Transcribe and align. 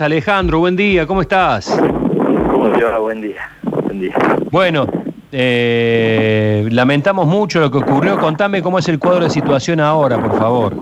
Alejandro, 0.00 0.58
buen 0.58 0.74
día, 0.74 1.06
¿cómo 1.06 1.20
estás? 1.20 1.80
¿Cómo 2.50 2.68
te 2.70 2.82
va? 2.82 2.98
Buen 2.98 3.20
día. 3.20 3.48
Buen 3.62 4.00
día. 4.00 4.16
Bueno, 4.50 4.88
eh, 5.30 6.66
lamentamos 6.72 7.28
mucho 7.28 7.60
lo 7.60 7.70
que 7.70 7.78
ocurrió. 7.78 8.18
Contame 8.18 8.60
cómo 8.60 8.80
es 8.80 8.88
el 8.88 8.98
cuadro 8.98 9.22
de 9.22 9.30
situación 9.30 9.78
ahora, 9.78 10.18
por 10.18 10.36
favor. 10.36 10.74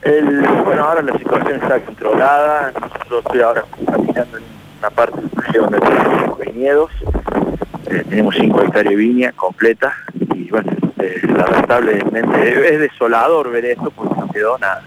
El, 0.00 0.40
bueno, 0.64 0.82
ahora 0.82 1.02
la 1.02 1.12
situación 1.18 1.60
está 1.60 1.78
controlada. 1.80 2.72
Yo 3.10 3.18
estoy 3.18 3.40
ahora 3.42 3.64
caminando 3.84 4.38
en 4.38 4.44
una 4.78 4.90
parte 4.92 5.20
donde 5.54 5.80
tenemos 5.80 6.38
viñedos. 6.38 6.90
Eh, 7.90 8.02
tenemos 8.08 8.34
5 8.34 8.62
hectáreas 8.62 8.92
de 8.92 8.96
viña 8.96 9.32
completa. 9.32 9.92
Y 10.34 10.48
bueno, 10.48 10.72
eh, 11.00 11.20
lamentablemente 11.36 12.74
es 12.74 12.80
desolador 12.80 13.50
ver 13.50 13.66
esto 13.66 13.90
porque 13.94 14.14
no 14.18 14.28
quedó 14.28 14.56
nada. 14.56 14.82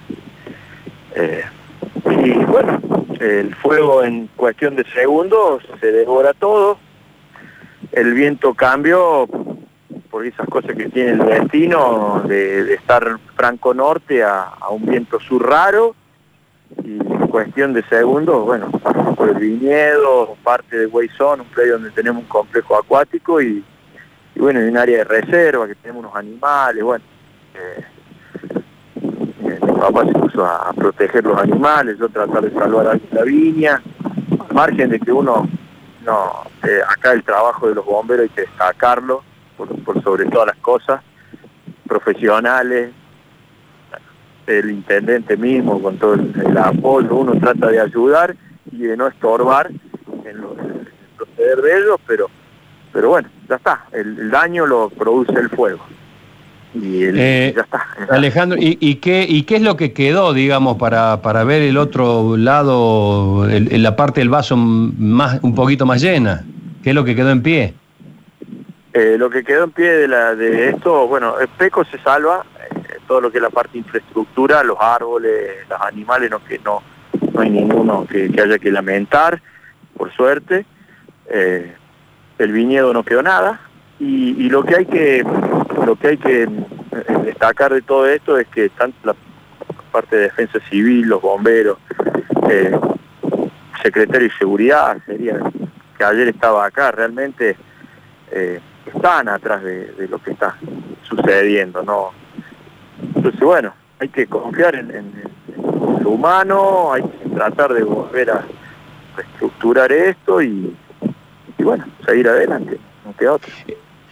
Y 2.23 2.34
bueno, 2.46 2.80
el 3.22 3.54
fuego 3.56 4.04
en 4.04 4.28
cuestión 4.36 4.76
de 4.76 4.84
segundos 4.86 5.64
se 5.79 5.92
devora 5.92 6.34
todo. 6.34 6.79
El 7.92 8.14
viento 8.14 8.56
cambió 8.56 9.28
por 10.10 10.25
esas 10.25 10.48
cosas 10.48 10.75
que 10.75 10.89
tiene 10.89 11.12
el 11.12 11.20
destino 11.20 12.24
de, 12.28 12.74
estar 12.74 13.20
franco 13.36 13.76
norte 13.76 14.24
a, 14.24 14.52
un 14.71 14.86
viento 14.88 15.20
sur 15.20 15.48
raro 15.48 15.96
y 16.84 16.98
en 16.98 17.28
cuestión 17.28 17.74
de 17.74 17.84
segundos, 17.84 18.43
bueno, 18.43 18.71
por 19.15 19.29
el 19.29 19.36
viñedo, 19.36 20.36
parte 20.43 20.78
de 20.78 20.88
Huayzón, 20.88 21.42
un 21.42 21.48
predio 21.48 21.74
donde 21.74 21.92
tenemos 21.92 22.24
un 22.24 22.29
complejo 22.29 22.76
acuático 22.76 23.40
y, 23.42 23.64
bueno, 24.36 24.62
en 24.62 24.70
un 24.70 24.78
área 24.78 25.00
de 25.00 25.04
reserva 25.04 25.68
que 25.68 25.76
tenemos 25.76 26.06
unos 26.06 26.15
animales, 26.15 26.84
bueno, 26.84 27.06
eh, 27.54 27.84
papá 29.82 30.06
se 30.06 30.14
puso 30.14 30.46
a, 30.46 30.71
proteger 30.74 31.24
los 31.26 31.38
animales, 31.38 31.98
yo 31.98 32.08
tratar 32.09 32.44
de 32.44 32.52
salvar 32.52 32.88
a 32.88 33.00
la 33.12 33.23
viña, 33.23 33.81
al 34.40 34.56
margen 34.56 34.90
de 34.90 35.00
que 35.00 35.12
uno, 35.12 35.50
no, 36.06 36.44
eh, 36.64 36.80
acá 36.88 37.14
el 37.14 37.23
trabajo 37.23 37.68
de 37.68 37.76
los 37.76 37.86
bomberos 37.86 38.23
hay 38.23 38.30
que 38.30 38.42
destacarlo, 38.42 39.23
por, 39.58 40.04
sobre 40.04 40.26
todas 40.26 40.48
las 40.48 40.58
cosas, 40.58 41.02
profesionales, 41.88 42.92
el 44.48 44.72
intendente 44.72 45.36
mismo 45.36 45.82
con 45.82 45.98
todo 45.98 46.14
el, 46.14 46.58
apoyo, 46.58 47.16
uno 47.16 47.34
trata 47.40 47.68
de 47.68 47.80
ayudar 47.80 48.36
y 48.72 48.84
de 48.84 48.98
no 48.98 49.08
estorbar 49.08 49.70
en, 49.70 50.38
proceder 51.18 51.62
de 51.62 51.78
ellos, 51.78 52.00
pero, 52.06 52.28
pero 52.94 53.10
bueno, 53.10 53.30
ya 53.50 53.56
está, 53.56 53.86
el 53.92 54.30
daño 54.30 54.66
lo 54.66 54.90
produce 54.90 55.34
el 55.40 55.50
fuego 55.50 55.84
y 56.73 57.03
eh, 57.03 57.53
ya 57.55 57.61
está. 57.61 57.86
Alejandro, 58.09 58.58
¿y, 58.59 58.95
qué, 58.95 59.25
¿y 59.27 59.44
qué 59.44 59.58
es 59.58 59.61
lo 59.61 59.75
que 59.75 59.91
quedó, 59.94 60.33
digamos, 60.33 60.77
para, 60.77 61.22
para 61.22 61.44
ver 61.44 61.61
el 61.61 61.77
otro 61.77 62.38
lado, 62.38 63.50
en 63.50 63.83
la 63.83 63.95
parte 63.95 64.22
del 64.22 64.30
vaso 64.30 64.55
más, 64.55 65.39
un 65.42 65.53
poquito 65.53 65.86
más 65.86 66.02
llena? 66.02 66.45
¿Qué 66.83 66.89
es 66.89 66.95
lo 66.95 67.03
que 67.03 67.16
quedó 67.16 67.30
en 67.30 67.44
pie? 67.44 67.73
Eh, 68.94 69.16
lo 69.17 69.30
que 69.30 69.44
quedó 69.44 69.66
en 69.66 69.72
pie 69.72 69.92
de, 69.92 70.08
la, 70.08 70.36
de 70.36 70.69
esto, 70.69 71.08
bueno, 71.08 71.39
el 71.39 71.47
PECO 71.49 71.86
se 71.86 71.97
salva, 71.99 72.45
eh, 72.72 72.97
todo 73.08 73.22
lo 73.22 73.31
que 73.31 73.38
es 73.38 73.44
la 73.44 73.49
parte 73.49 73.73
de 73.73 73.80
infraestructura, 73.80 74.64
los 74.64 74.77
árboles, 74.80 75.67
los 75.69 75.81
animales, 75.81 76.31
no, 76.31 76.44
que 76.44 76.59
no, 76.59 76.81
no 77.33 77.42
hay 77.42 77.49
ninguno 77.49 78.05
que, 78.09 78.31
haya 78.42 78.58
que 78.58 78.72
lamentar, 78.72 79.42
por 79.97 80.11
suerte. 80.14 80.66
el 81.30 82.52
viñedo 82.52 82.94
no 82.94 83.03
quedó 83.03 83.22
nada, 83.22 83.61
y, 84.02 84.49
lo 84.49 84.64
que 84.64 84.75
hay 84.75 84.86
que 84.86 85.23
lo 85.86 85.96
que 85.96 86.10
hay 86.10 86.18
que 86.18 86.44
eh, 86.44 86.50
destacar 87.26 87.74
de 87.74 87.82
todo 87.82 88.08
esto 88.08 88.38
es 88.38 88.48
que 88.48 88.70
tanto 88.70 88.98
la 89.04 89.16
parte 89.92 90.16
de 90.16 90.22
defensa 90.23 90.60
civil, 90.70 91.08
los 91.08 91.22
bomberos, 91.22 91.78
eh, 92.50 92.78
secretario 93.82 94.28
de 94.28 94.36
seguridad, 94.38 94.98
sería 95.06 95.40
que 95.98 96.04
ayer 96.04 96.30
estaba 96.30 96.66
acá, 96.66 96.92
realmente 96.92 97.56
eh, 98.32 98.60
están 98.86 99.28
atrás 99.30 99.64
de, 99.64 100.08
lo 100.10 100.22
que 100.22 100.32
está 100.32 100.56
sucediendo, 101.04 101.84
¿no? 101.84 102.11
Entonces 103.16 103.42
bueno, 103.42 103.73
hay 104.00 104.10
que 104.10 104.28
confiar 104.28 104.76
en, 104.76 105.11
lo 106.02 106.11
humano, 106.11 106.94
hay 106.94 107.04
que 107.04 107.30
tratar 107.30 107.73
de 107.73 107.84
volver 107.84 108.32
a 108.32 108.44
reestructurar 109.16 109.92
esto 109.92 110.42
y, 110.42 110.76
y 111.58 111.64
bueno, 111.64 111.86
seguir 112.05 112.28
adelante, 112.28 112.80
no 113.05 113.16
queda 113.16 113.34
otro. 113.34 113.52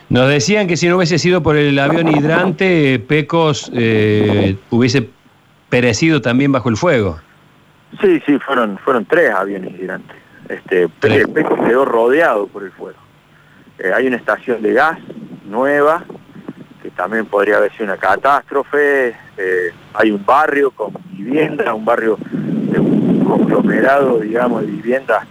Nos 0.09 0.27
decían 0.27 0.67
que 0.67 0.75
si 0.75 0.87
no 0.87 0.97
hubiese 0.97 1.19
sido 1.19 1.43
por 1.43 1.55
el 1.55 1.77
avión 1.77 2.07
hidrante, 2.07 2.97
Pecos 2.97 3.71
eh, 3.75 4.57
hubiese 4.71 5.07
perecido 5.69 6.19
también 6.19 6.51
bajo 6.51 6.69
el 6.69 6.77
fuego. 6.77 7.19
Sí, 8.01 8.19
sí, 8.25 8.39
fueron, 8.39 8.79
fueron 8.79 9.05
tres 9.05 9.31
aviones 9.31 9.79
hidrantes. 9.79 10.17
Este, 10.47 10.89
Pecos 10.89 11.59
quedó 11.59 11.85
rodeado 11.85 12.47
por 12.47 12.63
el 12.63 12.71
fuego. 12.71 12.97
Eh, 13.77 13.91
hay 13.93 14.07
una 14.07 14.17
estación 14.17 14.63
de 14.63 14.73
gas 14.73 14.97
nueva, 15.45 16.03
que 16.81 16.89
también 16.89 17.27
podría 17.27 17.57
haber 17.57 17.71
sido 17.73 17.85
una 17.85 17.97
catástrofe. 17.97 19.15
Eh, 19.37 19.71
hay 19.93 20.09
un 20.09 20.25
barrio 20.25 20.71
con 20.71 20.91
vivienda, 21.11 21.71
un 21.75 21.85
barrio 21.85 22.17
de 22.31 22.79
un 22.79 23.23
conglomerado, 23.25 24.19
digamos, 24.21 24.61
de 24.61 24.67
viviendas 24.71 25.27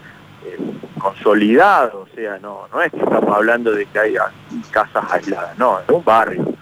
consolidado, 0.99 2.01
o 2.01 2.15
sea, 2.15 2.39
no, 2.39 2.69
no 2.73 2.83
es 2.83 2.91
que 2.91 2.99
estamos 2.99 3.35
hablando 3.35 3.73
de 3.73 3.87
que 3.87 3.99
haya 3.99 4.31
casas 4.71 5.05
aisladas, 5.11 5.59
no, 5.59 5.79
es 5.81 5.89
un 5.89 6.05
barrio, 6.05 6.55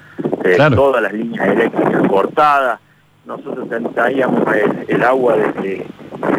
eh, 0.45 0.57
todas 0.75 1.03
las 1.03 1.13
líneas 1.13 1.49
eléctricas 1.49 2.09
cortadas, 2.09 2.81
nosotros 3.25 3.69
traíamos 3.95 4.43
el, 4.89 5.03
agua 5.03 5.37
desde, 5.37 5.87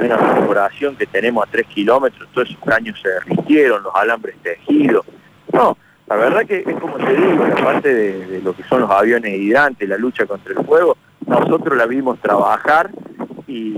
una 0.03 0.17
corporación 0.17 0.95
que 0.95 1.05
tenemos 1.05 1.45
a 1.45 1.51
tres 1.51 1.67
kilómetros, 1.67 2.27
todos 2.33 2.49
esos 2.49 2.63
caños 2.63 2.99
se 3.01 3.09
derritieron, 3.09 3.83
los 3.83 3.93
alambres 3.95 4.35
tejidos, 4.41 5.05
no, 5.51 5.77
la 6.07 6.15
verdad 6.15 6.45
que 6.45 6.63
es 6.65 6.79
como 6.79 6.97
te 6.97 7.15
digo, 7.15 7.45
la 7.45 7.55
parte 7.55 7.93
de, 7.93 8.41
lo 8.41 8.55
que 8.55 8.63
son 8.63 8.81
los 8.81 8.91
aviones 8.91 9.37
hidrantes, 9.37 9.87
la 9.87 9.97
lucha 9.97 10.25
contra 10.25 10.53
el 10.53 10.65
fuego, 10.65 10.97
nosotros 11.25 11.77
la 11.77 11.85
vimos 11.85 12.19
trabajar 12.19 12.89
y, 13.45 13.75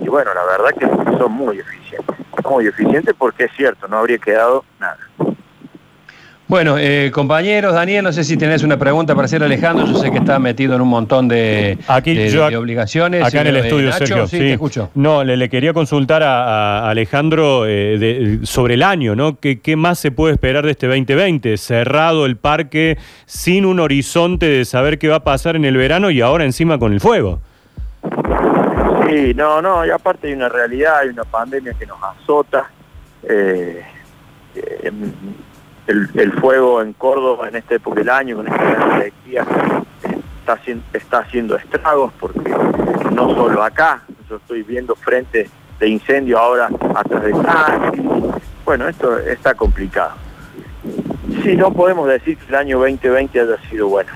y 0.00 0.08
bueno, 0.08 0.30
la 0.34 0.44
verdad 0.44 0.70
que 0.78 1.18
son 1.18 1.32
muy 1.32 1.58
eficientes 1.58 2.15
muy 2.46 2.66
eficiente 2.66 3.14
porque 3.14 3.44
es 3.44 3.50
cierto, 3.56 3.88
no 3.88 3.98
habría 3.98 4.18
quedado 4.18 4.64
nada. 4.78 4.98
Bueno, 6.48 6.78
eh, 6.78 7.10
compañeros, 7.12 7.74
Daniel, 7.74 8.04
no 8.04 8.12
sé 8.12 8.22
si 8.22 8.36
tenés 8.36 8.62
una 8.62 8.78
pregunta 8.78 9.16
para 9.16 9.24
hacer 9.24 9.42
Alejandro, 9.42 9.84
yo 9.84 9.98
sé 9.98 10.12
que 10.12 10.18
está 10.18 10.38
metido 10.38 10.76
en 10.76 10.80
un 10.80 10.86
montón 10.86 11.26
de, 11.26 11.76
obligaciones. 12.56 13.24
Acá 13.24 13.40
en 13.40 13.48
el 13.48 13.56
estudio, 13.56 13.92
Sergio, 13.92 14.28
sí, 14.28 14.38
Te 14.38 14.52
escucho. 14.52 14.90
No, 14.94 15.24
le, 15.24 15.48
quería 15.48 15.72
consultar 15.72 16.22
a, 16.22 16.88
Alejandro 16.88 17.64
eh, 17.66 18.38
sobre 18.44 18.74
el 18.74 18.84
año, 18.84 19.16
¿no? 19.16 19.40
¿Qué, 19.40 19.58
¿Qué, 19.58 19.74
más 19.74 19.98
se 19.98 20.12
puede 20.12 20.34
esperar 20.34 20.64
de 20.64 20.70
este 20.70 20.86
2020? 20.86 21.56
Cerrado 21.56 22.26
el 22.26 22.36
parque, 22.36 22.96
sin 23.24 23.66
un 23.66 23.80
horizonte 23.80 24.46
de 24.46 24.64
saber 24.64 25.00
qué 25.00 25.08
va 25.08 25.16
a 25.16 25.24
pasar 25.24 25.56
en 25.56 25.64
el 25.64 25.76
verano 25.76 26.12
y 26.12 26.20
ahora 26.20 26.44
encima 26.44 26.78
con 26.78 26.92
el 26.92 27.00
fuego. 27.00 27.40
Sí, 29.06 29.34
no, 29.34 29.62
no, 29.62 29.86
y 29.86 29.90
aparte 29.90 30.28
hay 30.28 30.34
una 30.34 30.48
realidad, 30.48 30.98
hay 30.98 31.08
una 31.08 31.24
pandemia 31.24 31.74
que 31.74 31.86
nos 31.86 31.98
azota. 32.02 32.70
Eh, 33.22 33.84
el, 35.86 36.32
fuego 36.40 36.82
en 36.82 36.92
Córdoba 36.94 37.48
en 37.48 37.56
esta 37.56 37.76
época 37.76 38.00
del 38.00 38.10
año, 38.10 38.36
con 38.36 38.48
esta 38.48 39.00
sequía, 39.00 39.46
está, 40.40 40.58
está 40.92 41.18
haciendo 41.18 41.56
estragos 41.56 42.12
porque 42.18 42.50
no 43.12 43.34
solo 43.34 43.62
acá, 43.62 44.02
yo 44.28 44.36
estoy 44.36 44.62
viendo 44.62 44.94
frente 44.96 45.48
de 45.78 45.88
incendio 45.88 46.38
ahora 46.38 46.68
atrás 46.94 47.22
de 47.22 47.32
Cali. 47.32 48.02
Bueno, 48.64 48.88
esto 48.88 49.18
está 49.18 49.54
complicado. 49.54 50.14
Sí, 51.42 51.56
no 51.56 51.72
podemos 51.72 52.08
decir 52.08 52.36
que 52.38 52.48
el 52.48 52.54
año 52.54 52.78
2020 52.78 53.40
haya 53.40 53.70
sido 53.70 53.88
bueno. 53.88 54.10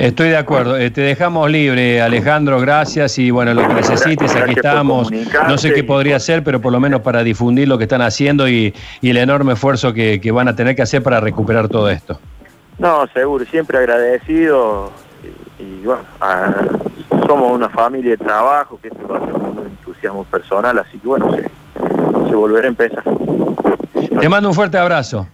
Estoy 0.00 0.30
de 0.30 0.38
acuerdo. 0.38 0.78
Eh, 0.78 0.90
te 0.90 1.02
dejamos 1.02 1.50
libre, 1.50 2.00
Alejandro. 2.00 2.58
Gracias. 2.58 3.18
Y 3.18 3.30
bueno, 3.30 3.52
lo 3.52 3.68
que 3.68 3.74
necesites, 3.74 4.34
aquí 4.34 4.52
estamos. 4.56 5.10
No 5.46 5.58
sé 5.58 5.74
qué 5.74 5.84
podría 5.84 6.16
hacer, 6.16 6.42
pero 6.42 6.58
por 6.58 6.72
lo 6.72 6.80
menos 6.80 7.02
para 7.02 7.22
difundir 7.22 7.68
lo 7.68 7.76
que 7.76 7.84
están 7.84 8.00
haciendo 8.00 8.48
y, 8.48 8.74
el 9.02 9.16
enorme 9.18 9.52
esfuerzo 9.52 9.92
que, 9.92 10.32
van 10.32 10.48
a 10.48 10.56
tener 10.56 10.74
que 10.74 10.80
hacer 10.80 11.02
para 11.02 11.20
recuperar 11.20 11.68
todo 11.68 11.90
esto. 11.90 12.18
No, 12.78 13.06
seguro. 13.12 13.44
Siempre 13.44 13.76
agradecido. 13.76 14.90
Y, 15.58 15.84
bueno, 15.84 16.02
somos 17.26 17.52
una 17.52 17.68
familia 17.68 18.12
de 18.12 18.16
trabajo, 18.16 18.78
que 18.80 18.88
esto 18.88 19.06
va 19.06 19.18
a 19.18 19.26
ser 19.26 19.34
un 19.34 19.66
entusiasmo 19.66 20.24
personal. 20.24 20.78
Así 20.78 20.98
que 20.98 21.06
bueno, 21.06 21.30
se, 21.34 21.42
se 21.42 22.34
volverá 22.34 22.64
a 22.64 22.68
empezar. 22.68 23.04
Te 24.18 24.28
mando 24.30 24.48
un 24.48 24.54
fuerte 24.54 24.78
abrazo. 24.78 25.26